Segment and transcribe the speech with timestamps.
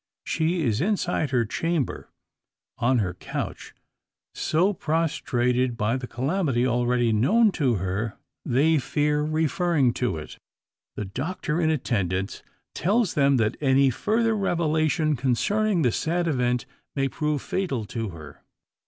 [0.25, 2.09] She is inside her chamber
[2.79, 3.75] on her couch
[4.33, 10.39] so prostrated by the calamity already known to her, they fear referring to it.
[10.95, 12.41] The doctor in attendance
[12.73, 16.65] tells them, that any further revelation concerning the sad event
[16.95, 18.41] may prove fatal to her.